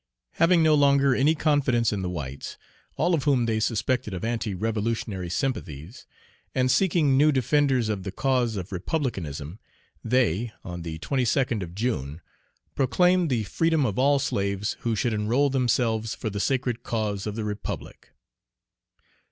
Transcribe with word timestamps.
Having 0.31 0.63
no 0.63 0.73
longer 0.73 1.13
any 1.13 1.35
confidence 1.35 1.93
in 1.93 2.01
the 2.01 2.09
whites, 2.09 2.57
all 2.97 3.13
of 3.13 3.25
whom 3.25 3.45
they 3.45 3.59
suspected 3.59 4.15
of 4.15 4.25
anti 4.25 4.55
revolutionary 4.55 5.29
sympathies, 5.29 6.07
and 6.55 6.71
seeking 6.71 7.15
new 7.15 7.31
defenders 7.31 7.87
of 7.87 8.01
the 8.01 8.11
cause 8.11 8.55
of 8.55 8.71
republicanism, 8.71 9.59
they, 10.03 10.53
on 10.63 10.81
the 10.81 10.97
22d 10.97 11.61
of 11.61 11.75
June, 11.75 12.19
proclaimed 12.73 13.29
the 13.29 13.43
freedom 13.43 13.85
of 13.85 13.99
all 13.99 14.17
slaves 14.17 14.75
who 14.79 14.95
should 14.95 15.13
enroll 15.13 15.51
themselves 15.51 16.15
for 16.15 16.31
the 16.31 16.39
sacred 16.39 16.81
cause 16.81 17.27
of 17.27 17.35
the 17.35 17.43
republic. 17.43 18.09